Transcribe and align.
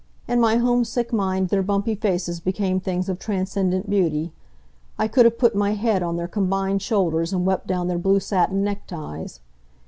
In 0.27 0.41
my 0.41 0.55
homesick 0.55 1.13
mind 1.13 1.49
their 1.49 1.61
bumpy 1.61 1.93
faces 1.93 2.39
became 2.39 2.79
things 2.79 3.07
of 3.07 3.19
transcendent 3.19 3.87
beauty. 3.87 4.33
I 4.97 5.07
could 5.07 5.25
have 5.25 5.37
put 5.37 5.53
my 5.53 5.73
head 5.75 6.01
on 6.01 6.15
their 6.17 6.27
combined 6.27 6.81
shoulders 6.81 7.31
and 7.31 7.45
wept 7.45 7.67
down 7.67 7.87
their 7.87 7.99
blue 7.99 8.19
satin 8.19 8.63
neckties. 8.63 9.41